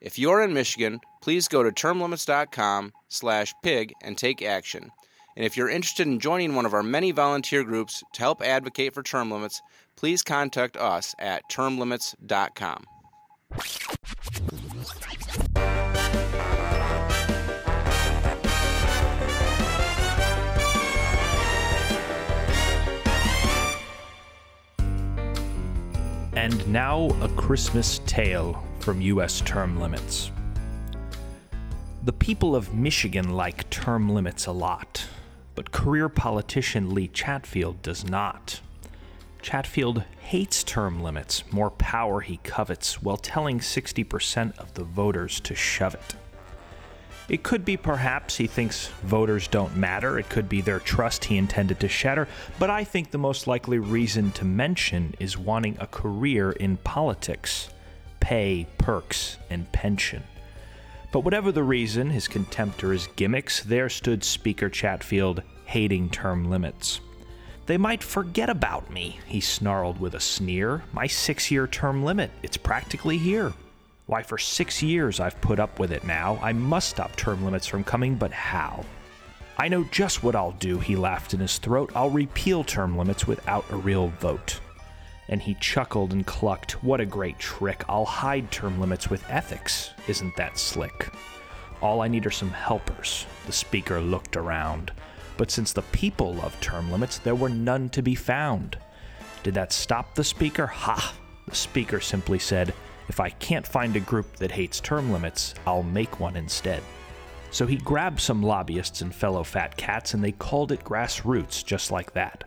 If 0.00 0.18
you're 0.18 0.42
in 0.42 0.54
Michigan, 0.54 1.00
please 1.22 1.48
go 1.48 1.62
to 1.62 1.70
termlimits.com 1.70 2.92
slash 3.08 3.54
pig 3.62 3.92
and 4.02 4.16
take 4.16 4.42
action. 4.42 4.90
And 5.36 5.44
if 5.44 5.56
you're 5.56 5.68
interested 5.68 6.06
in 6.06 6.20
joining 6.20 6.54
one 6.54 6.66
of 6.66 6.74
our 6.74 6.82
many 6.82 7.12
volunteer 7.12 7.64
groups 7.64 8.02
to 8.14 8.20
help 8.20 8.42
advocate 8.42 8.94
for 8.94 9.02
term 9.02 9.30
limits, 9.30 9.62
please 9.96 10.22
contact 10.22 10.76
us 10.76 11.14
at 11.18 11.42
termlimits.com. 11.50 12.84
And 26.40 26.66
now 26.68 27.10
a 27.20 27.28
Christmas 27.28 28.00
tale 28.06 28.64
from 28.78 29.02
U.S. 29.02 29.42
term 29.42 29.78
limits. 29.78 30.30
The 32.04 32.14
people 32.14 32.56
of 32.56 32.72
Michigan 32.72 33.34
like 33.34 33.68
term 33.68 34.08
limits 34.08 34.46
a 34.46 34.52
lot, 34.52 35.06
but 35.54 35.70
career 35.70 36.08
politician 36.08 36.94
Lee 36.94 37.08
Chatfield 37.08 37.82
does 37.82 38.08
not. 38.08 38.62
Chatfield 39.42 40.04
hates 40.18 40.64
term 40.64 41.02
limits, 41.02 41.44
more 41.52 41.72
power 41.72 42.22
he 42.22 42.38
covets, 42.38 43.02
while 43.02 43.18
telling 43.18 43.58
60% 43.58 44.56
of 44.56 44.72
the 44.72 44.84
voters 44.84 45.40
to 45.40 45.54
shove 45.54 45.92
it. 45.92 46.16
It 47.30 47.44
could 47.44 47.64
be 47.64 47.76
perhaps 47.76 48.36
he 48.36 48.48
thinks 48.48 48.88
voters 49.04 49.46
don't 49.46 49.76
matter. 49.76 50.18
It 50.18 50.28
could 50.28 50.48
be 50.48 50.60
their 50.60 50.80
trust 50.80 51.26
he 51.26 51.38
intended 51.38 51.78
to 51.78 51.88
shatter. 51.88 52.26
But 52.58 52.70
I 52.70 52.82
think 52.82 53.12
the 53.12 53.18
most 53.18 53.46
likely 53.46 53.78
reason 53.78 54.32
to 54.32 54.44
mention 54.44 55.14
is 55.20 55.38
wanting 55.38 55.76
a 55.78 55.86
career 55.86 56.50
in 56.50 56.76
politics 56.78 57.70
pay, 58.18 58.66
perks, 58.78 59.38
and 59.48 59.70
pension. 59.70 60.24
But 61.12 61.20
whatever 61.20 61.52
the 61.52 61.62
reason, 61.62 62.10
his 62.10 62.28
contempt 62.28 62.82
or 62.82 62.92
his 62.92 63.06
gimmicks, 63.14 63.62
there 63.62 63.88
stood 63.88 64.24
Speaker 64.24 64.68
Chatfield 64.68 65.42
hating 65.64 66.10
term 66.10 66.50
limits. 66.50 67.00
They 67.66 67.78
might 67.78 68.02
forget 68.02 68.50
about 68.50 68.90
me, 68.90 69.20
he 69.26 69.40
snarled 69.40 70.00
with 70.00 70.14
a 70.14 70.20
sneer. 70.20 70.82
My 70.92 71.06
six 71.06 71.48
year 71.48 71.68
term 71.68 72.04
limit, 72.04 72.32
it's 72.42 72.56
practically 72.56 73.18
here. 73.18 73.52
Why, 74.10 74.24
for 74.24 74.38
six 74.38 74.82
years 74.82 75.20
I've 75.20 75.40
put 75.40 75.60
up 75.60 75.78
with 75.78 75.92
it 75.92 76.02
now. 76.02 76.36
I 76.42 76.52
must 76.52 76.88
stop 76.88 77.14
term 77.14 77.44
limits 77.44 77.68
from 77.68 77.84
coming, 77.84 78.16
but 78.16 78.32
how? 78.32 78.84
I 79.56 79.68
know 79.68 79.84
just 79.84 80.24
what 80.24 80.34
I'll 80.34 80.50
do, 80.50 80.80
he 80.80 80.96
laughed 80.96 81.32
in 81.32 81.38
his 81.38 81.58
throat. 81.58 81.92
I'll 81.94 82.10
repeal 82.10 82.64
term 82.64 82.98
limits 82.98 83.28
without 83.28 83.64
a 83.70 83.76
real 83.76 84.08
vote. 84.18 84.58
and 85.30 85.40
he 85.40 85.54
chuckled 85.60 86.12
and 86.12 86.26
clucked. 86.26 86.82
What 86.82 87.00
a 87.00 87.06
great 87.06 87.38
trick. 87.38 87.84
I'll 87.88 88.04
hide 88.04 88.50
term 88.50 88.80
limits 88.80 89.08
with 89.08 89.24
ethics. 89.30 89.90
Isn't 90.08 90.34
that 90.36 90.58
slick? 90.58 91.12
All 91.80 92.00
I 92.02 92.08
need 92.08 92.26
are 92.26 92.32
some 92.32 92.50
helpers. 92.50 93.26
The 93.46 93.52
speaker 93.52 94.00
looked 94.00 94.36
around. 94.36 94.90
But 95.36 95.52
since 95.52 95.72
the 95.72 95.82
people 95.82 96.34
love 96.34 96.60
term 96.60 96.90
limits, 96.90 97.18
there 97.18 97.36
were 97.36 97.48
none 97.48 97.88
to 97.90 98.02
be 98.02 98.16
found. 98.16 98.76
Did 99.44 99.54
that 99.54 99.72
stop 99.72 100.16
the 100.16 100.24
speaker? 100.24 100.66
Ha! 100.66 101.14
The 101.46 101.54
speaker 101.54 102.00
simply 102.00 102.40
said, 102.40 102.74
If 103.10 103.18
I 103.18 103.30
can't 103.30 103.66
find 103.66 103.96
a 103.96 104.00
group 104.00 104.36
that 104.36 104.52
hates 104.52 104.78
term 104.78 105.10
limits, 105.10 105.52
I'll 105.66 105.82
make 105.82 106.20
one 106.20 106.36
instead. 106.36 106.80
So 107.50 107.66
he 107.66 107.74
grabbed 107.74 108.20
some 108.20 108.40
lobbyists 108.40 109.00
and 109.00 109.12
fellow 109.12 109.42
fat 109.42 109.76
cats, 109.76 110.14
and 110.14 110.22
they 110.22 110.30
called 110.30 110.70
it 110.70 110.84
grassroots 110.84 111.64
just 111.64 111.90
like 111.90 112.12
that. 112.12 112.44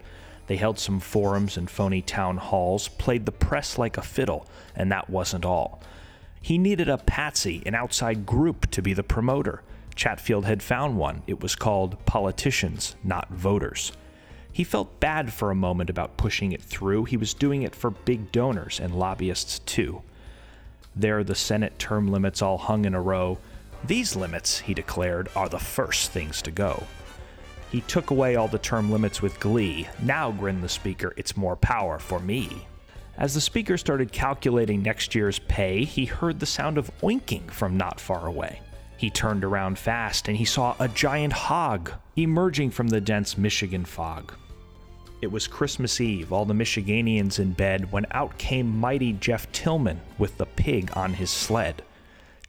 They 0.48 0.56
held 0.56 0.80
some 0.80 1.02
forums 1.02 1.58
and 1.58 1.70
phony 1.70 2.02
town 2.02 2.38
halls, 2.38 2.88
played 2.88 3.26
the 3.26 3.32
press 3.34 3.78
like 3.78 3.98
a 3.98 4.02
fiddle, 4.02 4.48
and 4.74 4.90
that 4.90 5.10
wasn't 5.10 5.44
all. 5.44 5.82
He 6.42 6.58
needed 6.58 6.88
a 6.88 6.98
patsy, 6.98 7.62
an 7.66 7.76
outside 7.76 8.26
group, 8.26 8.72
to 8.72 8.82
be 8.82 8.94
the 8.94 9.04
promoter. 9.04 9.64
Chatfield 9.96 10.46
had 10.46 10.64
found 10.64 10.98
one. 10.98 11.24
It 11.28 11.42
was 11.42 11.58
called 11.58 12.06
Politicians, 12.06 12.96
Not 13.04 13.28
Voters. 13.28 13.92
He 14.50 14.64
felt 14.64 15.02
bad 15.02 15.34
for 15.34 15.52
a 15.52 15.56
moment 15.56 15.90
about 15.90 16.16
pushing 16.16 16.54
it 16.54 16.62
through. 16.62 17.04
He 17.04 17.18
was 17.18 17.34
doing 17.34 17.64
it 17.64 17.76
for 17.76 17.90
big 17.90 18.32
donors 18.32 18.80
and 18.80 18.96
lobbyists, 18.96 19.60
too. 19.60 20.04
There, 20.96 21.24
the 21.24 21.36
Senate 21.36 21.78
term 21.80 22.08
limits 22.08 22.42
all 22.42 22.58
hung 22.58 22.86
in 22.86 22.94
a 22.94 23.02
row. 23.02 23.40
These 23.86 24.16
limits, 24.16 24.60
he 24.60 24.74
declared, 24.74 25.30
are 25.36 25.50
the 25.50 25.60
first 25.60 26.12
things 26.12 26.42
to 26.44 26.52
go. 26.52 26.84
He 27.72 27.82
took 27.82 28.12
away 28.12 28.36
all 28.36 28.48
the 28.48 28.60
term 28.60 28.92
limits 28.92 29.22
with 29.22 29.40
glee. 29.40 29.88
Now, 30.02 30.32
grinned 30.32 30.64
the 30.64 30.70
speaker, 30.70 31.14
it's 31.18 31.36
more 31.36 31.56
power 31.56 31.98
for 31.98 32.20
me. 32.20 32.68
As 33.18 33.34
the 33.34 33.42
speaker 33.42 33.78
started 33.78 34.12
calculating 34.12 34.82
next 34.82 35.16
year's 35.16 35.40
pay, 35.40 35.84
he 35.84 36.06
heard 36.06 36.40
the 36.40 36.46
sound 36.46 36.78
of 36.78 36.92
oinking 37.02 37.50
from 37.52 37.78
not 37.78 38.00
far 38.00 38.28
away. 38.28 38.62
He 38.98 39.10
turned 39.10 39.44
around 39.44 39.78
fast 39.78 40.28
and 40.28 40.38
he 40.38 40.46
saw 40.46 40.76
a 40.80 40.88
giant 40.88 41.34
hog 41.34 41.92
emerging 42.16 42.72
from 42.72 42.88
the 42.88 43.02
dense 43.02 43.38
Michigan 43.38 43.86
fog. 43.86 44.34
It 45.24 45.32
was 45.32 45.48
Christmas 45.48 46.02
Eve, 46.02 46.34
all 46.34 46.44
the 46.44 46.54
Michiganians 46.54 47.40
in 47.40 47.54
bed, 47.54 47.94
when 47.94 48.06
out 48.12 48.38
came 48.38 48.78
mighty 48.78 49.14
Jeff 49.14 49.50
Tillman 49.54 50.02
with 50.18 50.38
the 50.38 50.46
pig 50.46 50.92
on 50.98 51.14
his 51.14 51.30
sled. 51.30 51.82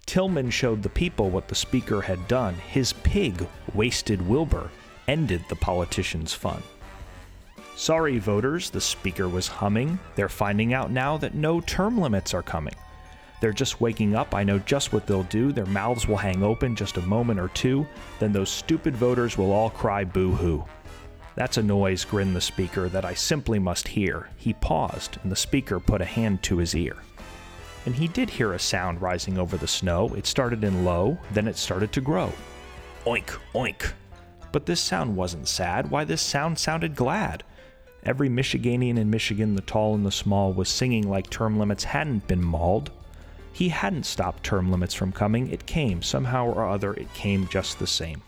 Tillman 0.07 0.51
showed 0.51 0.83
the 0.83 0.89
people 0.89 1.31
what 1.31 1.47
the 1.47 1.55
speaker 1.55 2.01
had 2.01 2.27
done. 2.27 2.55
His 2.55 2.93
pig, 2.93 3.47
Wasted 3.75 4.27
Wilbur, 4.27 4.73
ended 5.07 5.45
the 5.49 5.55
politicians' 5.55 6.35
fun. 6.35 6.65
Sorry, 7.77 8.19
voters, 8.19 8.71
the 8.71 8.81
speaker 8.81 9.29
was 9.29 9.47
humming. 9.47 10.01
They're 10.17 10.29
finding 10.29 10.75
out 10.75 10.91
now 10.91 11.17
that 11.19 11.37
no 11.37 11.61
term 11.61 11.97
limits 11.97 12.35
are 12.35 12.43
coming. 12.43 12.75
They're 13.41 13.53
just 13.53 13.81
waking 13.81 14.17
up. 14.17 14.35
I 14.35 14.43
know 14.43 14.59
just 14.59 14.93
what 14.93 15.07
they'll 15.07 15.23
do. 15.23 15.53
Their 15.53 15.67
mouths 15.67 16.09
will 16.09 16.17
hang 16.17 16.43
open 16.43 16.75
just 16.75 16.97
a 16.97 17.03
moment 17.03 17.39
or 17.39 17.51
two. 17.51 17.87
Then 18.19 18.33
those 18.33 18.51
stupid 18.51 18.97
voters 18.97 19.39
will 19.39 19.53
all 19.53 19.71
cry 19.71 20.03
boo 20.03 20.33
hoo. 20.33 20.65
That's 21.37 21.57
a 21.57 21.63
noise, 21.63 22.05
grinned 22.05 22.37
the 22.37 22.41
speaker, 22.41 22.89
that 22.89 23.05
I 23.05 23.15
simply 23.15 23.59
must 23.59 23.89
hear. 23.89 24.29
He 24.37 24.53
paused, 24.53 25.19
and 25.23 25.33
the 25.33 25.37
speaker 25.37 25.81
put 25.81 26.01
a 26.01 26.05
hand 26.07 26.43
to 26.45 26.59
his 26.59 26.75
ear. 26.75 26.97
And 27.87 27.95
he 27.95 28.09
did 28.09 28.31
hear 28.31 28.53
a 28.53 28.59
sound 28.59 29.03
rising 29.03 29.39
over 29.39 29.57
the 29.57 29.67
snow. 29.67 30.15
It 30.15 30.27
started 30.27 30.65
in 30.65 30.85
low, 30.85 31.19
then 31.33 31.49
it 31.49 31.57
started 31.57 31.93
to 31.93 32.01
grow. 32.01 32.33
Oink, 33.05 33.37
oink, 33.55 33.93
but 34.53 34.67
this 34.67 34.81
sound 34.81 35.17
wasn't 35.17 35.49
sad. 35.49 35.91
Why, 35.91 36.05
this 36.05 36.23
sound 36.23 36.59
sounded 36.59 36.95
glad. 36.95 37.43
Every 38.05 38.29
Michiganian 38.29 38.99
in 38.99 39.11
Michigan, 39.11 39.57
the 39.57 39.63
tall 39.63 39.95
and 39.95 40.07
the 40.07 40.13
small, 40.13 40.53
was 40.53 40.69
singing 40.69 41.09
like 41.09 41.29
term 41.29 41.59
limits 41.59 41.85
hadn't 41.85 42.29
been 42.29 42.43
mauled. 42.43 42.91
He 43.53 43.69
hadn't 43.71 44.07
stopped 44.07 44.45
term 44.45 44.71
limits 44.71 44.95
from 44.95 45.11
coming. 45.11 45.51
It 45.51 45.67
came. 45.67 46.03
Somehow 46.03 46.47
or 46.47 46.69
other, 46.69 46.95
it 46.95 47.13
came 47.15 47.49
just 47.49 47.79
the 47.79 47.87
same. 47.87 48.23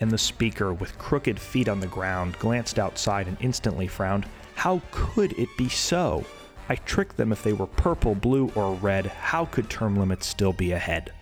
And 0.00 0.10
the 0.10 0.18
speaker, 0.18 0.72
with 0.72 0.98
crooked 0.98 1.38
feet 1.38 1.68
on 1.68 1.80
the 1.80 1.86
ground, 1.86 2.38
glanced 2.38 2.78
outside 2.78 3.28
and 3.28 3.36
instantly 3.40 3.86
frowned. 3.86 4.26
How 4.54 4.80
could 4.90 5.38
it 5.38 5.48
be 5.56 5.68
so? 5.68 6.24
I 6.68 6.76
tricked 6.76 7.16
them 7.16 7.32
if 7.32 7.42
they 7.42 7.52
were 7.52 7.66
purple, 7.66 8.14
blue, 8.14 8.50
or 8.54 8.74
red. 8.74 9.06
How 9.06 9.44
could 9.44 9.68
term 9.68 9.96
limits 9.96 10.26
still 10.26 10.52
be 10.52 10.72
ahead? 10.72 11.12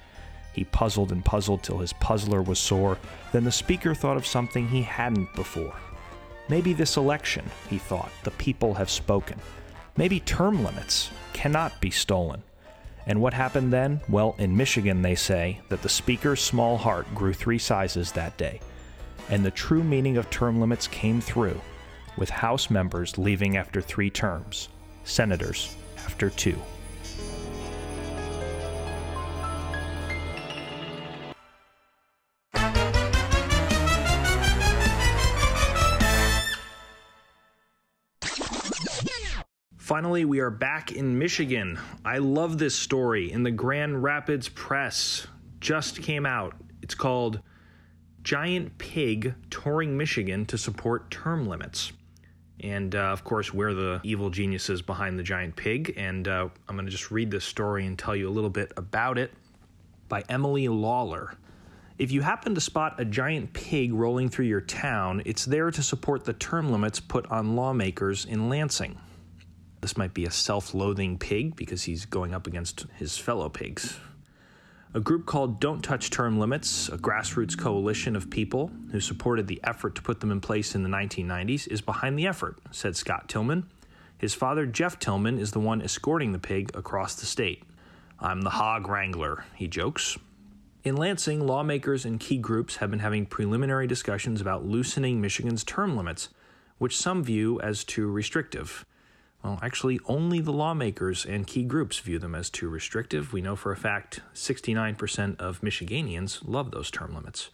He 0.52 0.64
puzzled 0.64 1.12
and 1.12 1.24
puzzled 1.24 1.62
till 1.62 1.78
his 1.78 1.92
puzzler 1.94 2.42
was 2.42 2.58
sore. 2.58 2.98
Then 3.32 3.44
the 3.44 3.52
speaker 3.52 3.94
thought 3.94 4.16
of 4.16 4.26
something 4.26 4.68
he 4.68 4.82
hadn't 4.82 5.34
before. 5.34 5.74
Maybe 6.48 6.72
this 6.72 6.96
election, 6.96 7.44
he 7.68 7.78
thought, 7.78 8.10
the 8.24 8.30
people 8.32 8.74
have 8.74 8.90
spoken. 8.90 9.38
Maybe 9.96 10.20
term 10.20 10.64
limits 10.64 11.10
cannot 11.32 11.80
be 11.80 11.90
stolen. 11.90 12.42
And 13.08 13.22
what 13.22 13.32
happened 13.32 13.72
then? 13.72 14.02
Well, 14.08 14.36
in 14.38 14.56
Michigan, 14.56 15.00
they 15.00 15.14
say 15.14 15.60
that 15.70 15.80
the 15.80 15.88
speaker's 15.88 16.42
small 16.42 16.76
heart 16.76 17.12
grew 17.14 17.32
three 17.32 17.58
sizes 17.58 18.12
that 18.12 18.36
day. 18.36 18.60
And 19.30 19.44
the 19.44 19.50
true 19.50 19.82
meaning 19.82 20.18
of 20.18 20.28
term 20.28 20.60
limits 20.60 20.86
came 20.86 21.20
through, 21.20 21.58
with 22.18 22.28
House 22.28 22.68
members 22.68 23.16
leaving 23.16 23.56
after 23.56 23.80
three 23.80 24.10
terms, 24.10 24.68
senators 25.04 25.74
after 26.04 26.28
two. 26.28 26.58
Finally, 39.88 40.26
we 40.26 40.40
are 40.40 40.50
back 40.50 40.92
in 40.92 41.18
Michigan. 41.18 41.78
I 42.04 42.18
love 42.18 42.58
this 42.58 42.74
story 42.74 43.32
in 43.32 43.42
the 43.42 43.50
Grand 43.50 44.02
Rapids 44.02 44.46
Press. 44.50 45.26
Just 45.60 46.02
came 46.02 46.26
out. 46.26 46.52
It's 46.82 46.94
called 46.94 47.40
Giant 48.22 48.76
Pig 48.76 49.34
Touring 49.48 49.96
Michigan 49.96 50.44
to 50.44 50.58
Support 50.58 51.10
Term 51.10 51.48
Limits. 51.48 51.92
And 52.60 52.94
uh, 52.94 52.98
of 52.98 53.24
course, 53.24 53.54
we're 53.54 53.72
the 53.72 53.98
evil 54.02 54.28
geniuses 54.28 54.82
behind 54.82 55.18
the 55.18 55.22
giant 55.22 55.56
pig. 55.56 55.94
And 55.96 56.28
uh, 56.28 56.50
I'm 56.68 56.76
going 56.76 56.84
to 56.84 56.92
just 56.92 57.10
read 57.10 57.30
this 57.30 57.46
story 57.46 57.86
and 57.86 57.98
tell 57.98 58.14
you 58.14 58.28
a 58.28 58.30
little 58.30 58.50
bit 58.50 58.74
about 58.76 59.16
it 59.16 59.32
by 60.10 60.22
Emily 60.28 60.68
Lawler. 60.68 61.32
If 61.96 62.12
you 62.12 62.20
happen 62.20 62.54
to 62.54 62.60
spot 62.60 63.00
a 63.00 63.06
giant 63.06 63.54
pig 63.54 63.94
rolling 63.94 64.28
through 64.28 64.48
your 64.48 64.60
town, 64.60 65.22
it's 65.24 65.46
there 65.46 65.70
to 65.70 65.82
support 65.82 66.26
the 66.26 66.34
term 66.34 66.70
limits 66.70 67.00
put 67.00 67.26
on 67.30 67.56
lawmakers 67.56 68.26
in 68.26 68.50
Lansing. 68.50 68.98
This 69.80 69.96
might 69.96 70.14
be 70.14 70.24
a 70.24 70.30
self 70.30 70.74
loathing 70.74 71.18
pig 71.18 71.56
because 71.56 71.84
he's 71.84 72.04
going 72.04 72.34
up 72.34 72.46
against 72.46 72.86
his 72.96 73.16
fellow 73.16 73.48
pigs. 73.48 73.98
A 74.94 75.00
group 75.00 75.26
called 75.26 75.60
Don't 75.60 75.82
Touch 75.82 76.10
Term 76.10 76.38
Limits, 76.38 76.88
a 76.88 76.96
grassroots 76.96 77.56
coalition 77.56 78.16
of 78.16 78.30
people 78.30 78.70
who 78.90 79.00
supported 79.00 79.46
the 79.46 79.60
effort 79.62 79.94
to 79.96 80.02
put 80.02 80.20
them 80.20 80.32
in 80.32 80.40
place 80.40 80.74
in 80.74 80.82
the 80.82 80.88
1990s, 80.88 81.68
is 81.68 81.82
behind 81.82 82.18
the 82.18 82.26
effort, 82.26 82.56
said 82.70 82.96
Scott 82.96 83.28
Tillman. 83.28 83.68
His 84.16 84.34
father, 84.34 84.64
Jeff 84.64 84.98
Tillman, 84.98 85.38
is 85.38 85.52
the 85.52 85.60
one 85.60 85.82
escorting 85.82 86.32
the 86.32 86.38
pig 86.38 86.70
across 86.74 87.14
the 87.14 87.26
state. 87.26 87.62
I'm 88.18 88.40
the 88.40 88.50
hog 88.50 88.88
wrangler, 88.88 89.44
he 89.54 89.68
jokes. 89.68 90.16
In 90.84 90.96
Lansing, 90.96 91.46
lawmakers 91.46 92.04
and 92.04 92.18
key 92.18 92.38
groups 92.38 92.76
have 92.76 92.90
been 92.90 93.00
having 93.00 93.26
preliminary 93.26 93.86
discussions 93.86 94.40
about 94.40 94.64
loosening 94.64 95.20
Michigan's 95.20 95.64
term 95.64 95.96
limits, 95.96 96.30
which 96.78 96.96
some 96.96 97.22
view 97.22 97.60
as 97.60 97.84
too 97.84 98.10
restrictive. 98.10 98.86
Well, 99.42 99.58
actually, 99.62 100.00
only 100.06 100.40
the 100.40 100.52
lawmakers 100.52 101.24
and 101.24 101.46
key 101.46 101.62
groups 101.62 101.98
view 102.00 102.18
them 102.18 102.34
as 102.34 102.50
too 102.50 102.68
restrictive. 102.68 103.32
We 103.32 103.40
know 103.40 103.54
for 103.54 103.70
a 103.72 103.76
fact 103.76 104.20
69% 104.34 105.40
of 105.40 105.60
Michiganians 105.60 106.40
love 106.44 106.70
those 106.70 106.90
term 106.90 107.14
limits. 107.14 107.50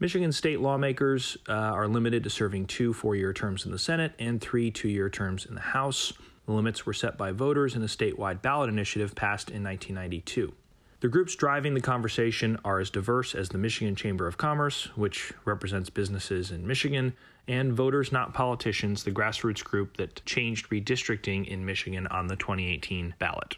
Michigan 0.00 0.32
state 0.32 0.60
lawmakers 0.60 1.36
uh, 1.48 1.52
are 1.52 1.88
limited 1.88 2.22
to 2.24 2.30
serving 2.30 2.66
two 2.66 2.92
four 2.92 3.16
year 3.16 3.32
terms 3.32 3.66
in 3.66 3.72
the 3.72 3.78
Senate 3.78 4.12
and 4.18 4.40
three 4.40 4.70
two 4.70 4.88
year 4.88 5.10
terms 5.10 5.44
in 5.44 5.54
the 5.54 5.60
House. 5.60 6.12
The 6.46 6.52
limits 6.52 6.86
were 6.86 6.94
set 6.94 7.18
by 7.18 7.32
voters 7.32 7.74
in 7.74 7.82
a 7.82 7.86
statewide 7.86 8.40
ballot 8.40 8.70
initiative 8.70 9.14
passed 9.14 9.50
in 9.50 9.62
1992. 9.62 10.54
The 11.00 11.08
groups 11.08 11.36
driving 11.36 11.74
the 11.74 11.80
conversation 11.80 12.58
are 12.64 12.80
as 12.80 12.90
diverse 12.90 13.32
as 13.32 13.50
the 13.50 13.58
Michigan 13.58 13.94
Chamber 13.94 14.26
of 14.26 14.36
Commerce, 14.36 14.88
which 14.96 15.32
represents 15.44 15.90
businesses 15.90 16.50
in 16.50 16.66
Michigan, 16.66 17.14
and 17.46 17.72
Voters 17.72 18.10
Not 18.10 18.34
Politicians, 18.34 19.04
the 19.04 19.12
grassroots 19.12 19.62
group 19.62 19.96
that 19.98 20.24
changed 20.26 20.70
redistricting 20.70 21.46
in 21.46 21.64
Michigan 21.64 22.08
on 22.08 22.26
the 22.26 22.34
2018 22.34 23.14
ballot. 23.20 23.54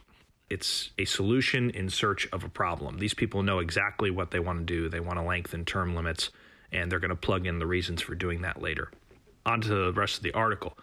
It's 0.50 0.90
a 0.98 1.06
solution 1.06 1.70
in 1.70 1.88
search 1.88 2.28
of 2.30 2.44
a 2.44 2.48
problem. 2.50 2.98
These 2.98 3.14
people 3.14 3.42
know 3.42 3.60
exactly 3.60 4.10
what 4.10 4.32
they 4.32 4.40
want 4.40 4.58
to 4.58 4.64
do. 4.66 4.90
They 4.90 5.00
want 5.00 5.18
to 5.18 5.24
lengthen 5.24 5.64
term 5.64 5.94
limits, 5.94 6.28
and 6.72 6.92
they're 6.92 7.00
going 7.00 7.08
to 7.08 7.16
plug 7.16 7.46
in 7.46 7.58
the 7.58 7.66
reasons 7.66 8.02
for 8.02 8.14
doing 8.14 8.42
that 8.42 8.60
later. 8.60 8.90
On 9.46 9.62
to 9.62 9.68
the 9.68 9.92
rest 9.94 10.18
of 10.18 10.24
the 10.24 10.34
article. 10.34 10.76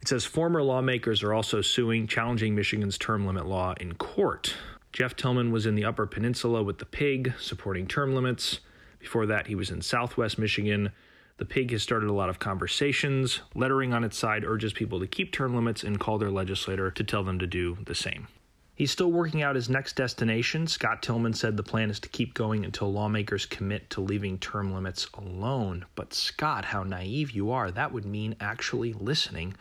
It 0.00 0.06
says 0.06 0.24
former 0.24 0.62
lawmakers 0.62 1.24
are 1.24 1.34
also 1.34 1.62
suing, 1.62 2.06
challenging 2.06 2.54
Michigan's 2.54 2.96
term 2.96 3.26
limit 3.26 3.46
law 3.46 3.74
in 3.80 3.94
court. 3.94 4.54
Jeff 4.96 5.14
Tillman 5.14 5.52
was 5.52 5.66
in 5.66 5.74
the 5.74 5.84
Upper 5.84 6.06
Peninsula 6.06 6.62
with 6.62 6.78
the 6.78 6.86
pig, 6.86 7.34
supporting 7.38 7.86
term 7.86 8.14
limits. 8.14 8.60
Before 8.98 9.26
that, 9.26 9.46
he 9.46 9.54
was 9.54 9.68
in 9.68 9.82
Southwest 9.82 10.38
Michigan, 10.38 10.90
The 11.36 11.44
pig 11.44 11.70
has 11.72 11.82
started 11.82 12.08
a 12.08 12.14
lot 12.14 12.30
of 12.30 12.38
conversations. 12.38 13.42
Lettering 13.54 13.92
on 13.92 14.04
its 14.04 14.16
side 14.16 14.42
urges 14.42 14.72
people 14.72 14.98
to 15.00 15.06
keep 15.06 15.32
term 15.32 15.54
limits 15.54 15.84
and 15.84 16.00
call 16.00 16.16
their 16.16 16.30
legislator 16.30 16.90
to 16.90 17.04
tell 17.04 17.22
them 17.22 17.38
to 17.40 17.46
do 17.46 17.76
the 17.84 17.94
same. 17.94 18.28
He's 18.74 18.90
still 18.90 19.12
working 19.12 19.42
out 19.42 19.54
his 19.54 19.68
next 19.68 19.96
destination. 19.96 20.66
Scott 20.66 21.02
Tillman 21.02 21.34
said 21.34 21.58
the 21.58 21.62
plan 21.62 21.90
is 21.90 22.00
to 22.00 22.08
keep 22.08 22.32
going 22.32 22.64
until 22.64 22.90
lawmakers 22.90 23.44
commit 23.44 23.90
to 23.90 24.00
leaving 24.00 24.38
term 24.38 24.72
limits 24.72 25.08
alone. 25.12 25.84
But, 25.94 26.14
Scott, 26.14 26.64
how 26.64 26.84
naive 26.84 27.32
you 27.32 27.50
are. 27.50 27.70
That 27.70 27.92
would 27.92 28.06
mean 28.06 28.34
actually 28.40 28.94
listening 28.94 29.56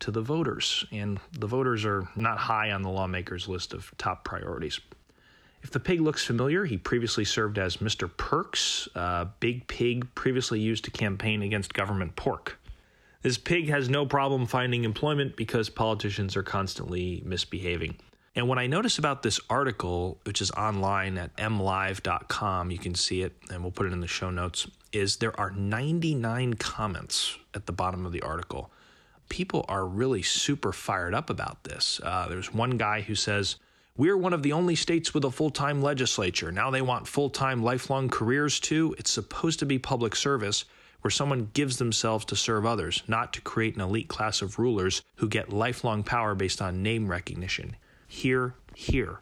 to 0.00 0.10
the 0.10 0.20
voters. 0.20 0.84
And 0.92 1.20
the 1.32 1.46
voters 1.46 1.84
are 1.84 2.08
not 2.16 2.38
high 2.38 2.72
on 2.72 2.82
the 2.82 2.90
lawmakers' 2.90 3.48
list 3.48 3.72
of 3.72 3.92
top 3.98 4.24
priorities. 4.24 4.80
If 5.62 5.70
the 5.70 5.80
pig 5.80 6.00
looks 6.00 6.24
familiar, 6.24 6.64
he 6.64 6.78
previously 6.78 7.24
served 7.24 7.58
as 7.58 7.78
Mr. 7.78 8.10
Perks, 8.16 8.88
a 8.94 9.28
big 9.40 9.66
pig 9.66 10.14
previously 10.14 10.58
used 10.58 10.84
to 10.84 10.90
campaign 10.90 11.42
against 11.42 11.74
government 11.74 12.16
pork. 12.16 12.58
This 13.22 13.36
pig 13.36 13.68
has 13.68 13.90
no 13.90 14.06
problem 14.06 14.46
finding 14.46 14.84
employment 14.84 15.36
because 15.36 15.68
politicians 15.68 16.36
are 16.36 16.42
constantly 16.42 17.22
misbehaving. 17.26 17.96
And 18.34 18.48
what 18.48 18.58
I 18.58 18.66
notice 18.66 18.98
about 18.98 19.22
this 19.22 19.40
article, 19.50 20.18
which 20.24 20.40
is 20.40 20.50
online 20.52 21.18
at 21.18 21.36
mlive.com, 21.36 22.70
you 22.70 22.78
can 22.78 22.94
see 22.94 23.22
it 23.22 23.34
and 23.50 23.62
we'll 23.62 23.72
put 23.72 23.86
it 23.86 23.92
in 23.92 24.00
the 24.00 24.06
show 24.06 24.30
notes, 24.30 24.66
is 24.92 25.16
there 25.16 25.38
are 25.38 25.50
99 25.50 26.54
comments 26.54 27.36
at 27.54 27.66
the 27.66 27.72
bottom 27.72 28.06
of 28.06 28.12
the 28.12 28.22
article. 28.22 28.70
People 29.30 29.64
are 29.68 29.86
really 29.86 30.20
super 30.20 30.72
fired 30.72 31.14
up 31.14 31.30
about 31.30 31.64
this. 31.64 32.00
Uh, 32.02 32.26
there's 32.28 32.52
one 32.52 32.76
guy 32.76 33.00
who 33.00 33.14
says, 33.14 33.56
We're 33.96 34.16
one 34.16 34.34
of 34.34 34.42
the 34.42 34.52
only 34.52 34.74
states 34.74 35.14
with 35.14 35.24
a 35.24 35.30
full 35.30 35.48
time 35.48 35.80
legislature. 35.80 36.52
Now 36.52 36.70
they 36.70 36.82
want 36.82 37.08
full 37.08 37.30
time, 37.30 37.62
lifelong 37.62 38.10
careers 38.10 38.60
too. 38.60 38.94
It's 38.98 39.10
supposed 39.10 39.60
to 39.60 39.66
be 39.66 39.78
public 39.78 40.14
service 40.14 40.66
where 41.00 41.10
someone 41.10 41.50
gives 41.54 41.78
themselves 41.78 42.24
to 42.26 42.36
serve 42.36 42.66
others, 42.66 43.02
not 43.08 43.32
to 43.32 43.40
create 43.40 43.76
an 43.76 43.80
elite 43.80 44.08
class 44.08 44.42
of 44.42 44.58
rulers 44.58 45.00
who 45.16 45.28
get 45.28 45.52
lifelong 45.52 46.02
power 46.02 46.34
based 46.34 46.60
on 46.60 46.82
name 46.82 47.08
recognition. 47.08 47.76
Here, 48.06 48.54
here. 48.74 49.20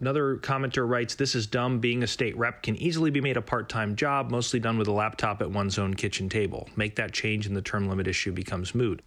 Another 0.00 0.36
commenter 0.36 0.88
writes, 0.88 1.14
This 1.14 1.34
is 1.34 1.46
dumb. 1.46 1.78
Being 1.78 2.02
a 2.02 2.06
state 2.06 2.36
rep 2.38 2.62
can 2.62 2.76
easily 2.76 3.10
be 3.10 3.20
made 3.20 3.36
a 3.36 3.42
part 3.42 3.68
time 3.68 3.96
job, 3.96 4.30
mostly 4.30 4.60
done 4.60 4.78
with 4.78 4.88
a 4.88 4.92
laptop 4.92 5.42
at 5.42 5.50
one's 5.50 5.78
own 5.78 5.94
kitchen 5.94 6.28
table. 6.28 6.68
Make 6.74 6.96
that 6.96 7.12
change 7.12 7.46
and 7.46 7.54
the 7.54 7.62
term 7.62 7.88
limit 7.88 8.06
issue 8.06 8.32
becomes 8.32 8.74
moot. 8.74 9.02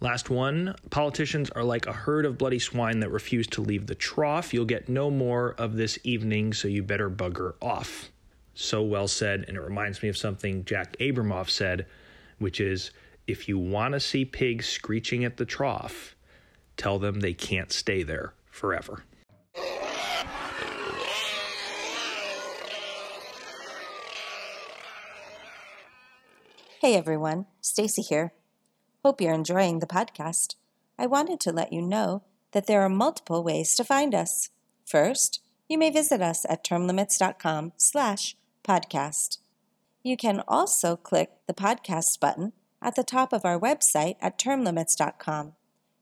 Last 0.00 0.28
one 0.28 0.74
politicians 0.90 1.48
are 1.50 1.64
like 1.64 1.86
a 1.86 1.92
herd 1.92 2.26
of 2.26 2.36
bloody 2.36 2.58
swine 2.58 3.00
that 3.00 3.10
refuse 3.10 3.46
to 3.48 3.62
leave 3.62 3.86
the 3.86 3.94
trough. 3.94 4.52
You'll 4.52 4.66
get 4.66 4.90
no 4.90 5.10
more 5.10 5.54
of 5.56 5.76
this 5.76 5.98
evening, 6.04 6.52
so 6.52 6.68
you 6.68 6.82
better 6.82 7.08
bugger 7.08 7.54
off. 7.62 8.10
So 8.52 8.82
well 8.82 9.08
said, 9.08 9.46
and 9.48 9.56
it 9.56 9.62
reminds 9.62 10.02
me 10.02 10.10
of 10.10 10.16
something 10.18 10.66
Jack 10.66 10.96
Abramoff 10.98 11.48
said, 11.48 11.86
which 12.38 12.60
is 12.60 12.90
if 13.26 13.48
you 13.48 13.58
want 13.58 13.94
to 13.94 14.00
see 14.00 14.26
pigs 14.26 14.68
screeching 14.68 15.24
at 15.24 15.38
the 15.38 15.46
trough, 15.46 16.14
tell 16.76 16.98
them 16.98 17.20
they 17.20 17.34
can't 17.34 17.72
stay 17.72 18.02
there 18.02 18.34
forever. 18.50 19.02
Hey 26.82 26.94
everyone, 26.94 27.46
Stacy 27.62 28.02
here. 28.02 28.32
Hope 29.06 29.20
you're 29.20 29.34
enjoying 29.34 29.78
the 29.78 29.86
podcast. 29.86 30.56
I 30.98 31.06
wanted 31.06 31.38
to 31.38 31.52
let 31.52 31.72
you 31.72 31.80
know 31.80 32.24
that 32.50 32.66
there 32.66 32.82
are 32.82 32.88
multiple 32.88 33.44
ways 33.44 33.76
to 33.76 33.84
find 33.84 34.12
us. 34.16 34.50
First, 34.84 35.40
you 35.68 35.78
may 35.78 35.90
visit 35.90 36.20
us 36.20 36.44
at 36.48 36.64
termlimits.com 36.64 37.74
slash 37.76 38.34
podcast. 38.64 39.38
You 40.02 40.16
can 40.16 40.42
also 40.48 40.96
click 40.96 41.30
the 41.46 41.54
podcast 41.54 42.18
button 42.18 42.52
at 42.82 42.96
the 42.96 43.04
top 43.04 43.32
of 43.32 43.44
our 43.44 43.60
website 43.60 44.16
at 44.20 44.40
termlimits.com. 44.40 45.52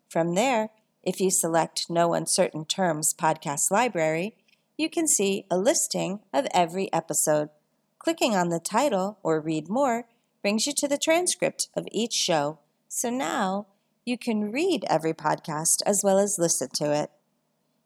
From 0.08 0.34
there, 0.34 0.70
if 1.02 1.20
you 1.20 1.30
select 1.30 1.90
No 1.90 2.14
Uncertain 2.14 2.64
Terms 2.64 3.12
Podcast 3.12 3.70
Library, 3.70 4.34
you 4.78 4.88
can 4.88 5.06
see 5.06 5.44
a 5.50 5.59
listing 5.59 6.20
of 6.33 6.46
every 6.55 6.90
episode. 6.90 7.50
Clicking 7.98 8.35
on 8.35 8.48
the 8.48 8.61
title 8.61 9.18
or 9.22 9.42
read 9.42 9.68
more 9.68 10.07
brings 10.40 10.66
you 10.66 10.72
to 10.78 10.88
the 10.88 10.96
transcript 10.96 11.68
of 11.76 11.87
each 11.92 12.14
show. 12.14 12.61
So 12.96 13.11
now 13.11 13.66
you 14.07 14.16
can 14.16 14.52
read 14.52 14.85
every 14.88 15.12
podcast 15.12 15.83
as 15.85 16.02
well 16.04 16.16
as 16.16 16.38
listen 16.38 16.68
to 16.74 16.94
it. 16.94 17.11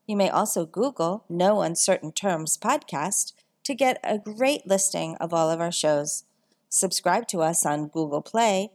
You 0.07 0.17
may 0.17 0.29
also 0.29 0.67
Google 0.67 1.25
No 1.31 1.63
Uncertain 1.63 2.13
Terms 2.13 2.59
Podcast 2.59 3.33
to 3.65 3.75
get 3.75 3.99
a 4.05 4.19
great 4.19 4.67
listing 4.67 5.17
of 5.17 5.33
all 5.33 5.51
of 5.51 5.63
our 5.63 5.73
shows. 5.73 6.25
Subscribe 6.69 7.27
to 7.29 7.41
us 7.41 7.65
on 7.65 7.89
Google 7.89 8.21
Play, 8.21 8.73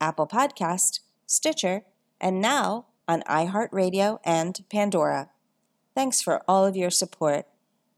Apple 0.00 0.28
Podcast, 0.28 1.00
Stitcher, 1.26 1.82
and 2.20 2.40
now 2.40 2.86
on 3.08 3.22
iHeartRadio 3.22 4.20
and 4.24 4.64
Pandora. 4.70 5.30
Thanks 5.96 6.22
for 6.22 6.44
all 6.46 6.64
of 6.64 6.76
your 6.76 6.90
support. 6.90 7.46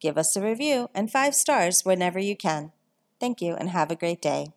Give 0.00 0.16
us 0.16 0.34
a 0.36 0.40
review 0.42 0.88
and 0.94 1.12
five 1.12 1.34
stars 1.34 1.84
whenever 1.84 2.18
you 2.18 2.34
can. 2.34 2.72
Thank 3.20 3.42
you 3.42 3.52
and 3.52 3.68
have 3.68 3.90
a 3.90 3.96
great 3.96 4.22
day. 4.22 4.54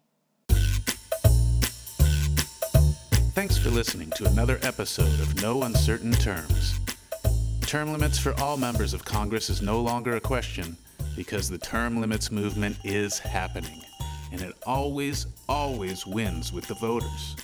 Thanks 3.38 3.56
for 3.56 3.70
listening 3.70 4.10
to 4.16 4.26
another 4.26 4.58
episode 4.64 5.20
of 5.20 5.44
No 5.44 5.62
Uncertain 5.62 6.12
Terms. 6.12 6.80
Term 7.68 7.92
limits 7.92 8.18
for 8.18 8.34
all 8.42 8.58
members 8.58 8.96
of 8.96 9.06
Congress 9.06 9.52
is 9.52 9.62
no 9.62 9.80
longer 9.80 10.16
a 10.16 10.20
question 10.20 10.76
because 11.16 11.48
the 11.48 11.60
term 11.60 12.02
limits 12.02 12.32
movement 12.32 12.78
is 12.84 13.20
happening, 13.20 13.84
and 14.32 14.42
it 14.42 14.56
always, 14.66 15.28
always 15.48 16.04
wins 16.08 16.52
with 16.52 16.66
the 16.66 16.74
voters. 16.74 17.36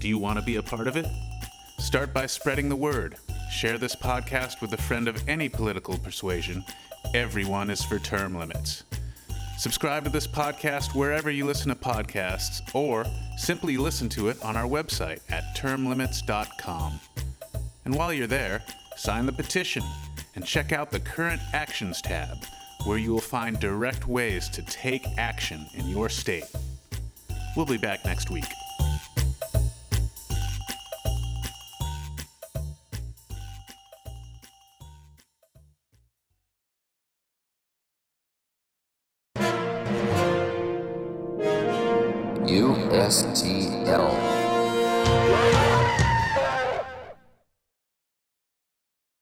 Do 0.00 0.06
you 0.06 0.18
want 0.18 0.38
to 0.38 0.44
be 0.44 0.56
a 0.56 0.62
part 0.62 0.86
of 0.86 0.98
it? 0.98 1.06
Start 1.78 2.12
by 2.12 2.26
spreading 2.26 2.68
the 2.68 2.76
word. 2.76 3.16
Share 3.50 3.78
this 3.78 3.96
podcast 3.96 4.60
with 4.60 4.74
a 4.74 4.82
friend 4.82 5.08
of 5.08 5.26
any 5.26 5.48
political 5.48 5.96
persuasion. 5.96 6.62
Everyone 7.14 7.70
is 7.70 7.82
for 7.82 7.98
term 7.98 8.36
limits. 8.36 8.84
Subscribe 9.58 10.04
to 10.04 10.10
this 10.10 10.26
podcast 10.26 10.94
wherever 10.94 11.30
you 11.30 11.46
listen 11.46 11.70
to 11.70 11.74
podcasts, 11.74 12.60
or 12.74 13.06
simply 13.38 13.78
listen 13.78 14.08
to 14.10 14.28
it 14.28 14.42
on 14.44 14.54
our 14.56 14.68
website 14.68 15.20
at 15.30 15.56
termlimits.com. 15.56 17.00
And 17.86 17.94
while 17.94 18.12
you're 18.12 18.26
there, 18.26 18.62
sign 18.96 19.24
the 19.24 19.32
petition 19.32 19.82
and 20.34 20.44
check 20.44 20.72
out 20.72 20.90
the 20.90 21.00
Current 21.00 21.40
Actions 21.54 22.02
tab, 22.02 22.36
where 22.84 22.98
you 22.98 23.12
will 23.12 23.20
find 23.20 23.58
direct 23.58 24.06
ways 24.06 24.50
to 24.50 24.62
take 24.62 25.06
action 25.16 25.66
in 25.72 25.88
your 25.88 26.10
state. 26.10 26.44
We'll 27.56 27.64
be 27.64 27.78
back 27.78 28.04
next 28.04 28.30
week. 28.30 28.44